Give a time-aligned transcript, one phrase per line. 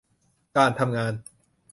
[0.57, 1.13] การทำงาน